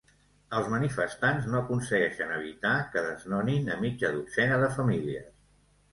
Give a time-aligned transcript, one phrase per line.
[0.59, 5.33] Els manifestants no aconsegueixen evitar que desnonin a mitja dotzena de famílies